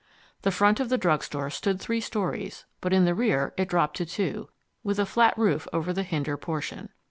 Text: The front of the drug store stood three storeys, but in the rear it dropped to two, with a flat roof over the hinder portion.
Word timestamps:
The 0.41 0.49
front 0.49 0.79
of 0.79 0.89
the 0.89 0.97
drug 0.97 1.23
store 1.23 1.51
stood 1.51 1.79
three 1.79 2.01
storeys, 2.01 2.65
but 2.81 2.91
in 2.91 3.05
the 3.05 3.13
rear 3.13 3.53
it 3.55 3.67
dropped 3.69 3.97
to 3.97 4.05
two, 4.07 4.49
with 4.83 4.97
a 4.97 5.05
flat 5.05 5.37
roof 5.37 5.67
over 5.71 5.93
the 5.93 6.01
hinder 6.01 6.37
portion. 6.37 6.89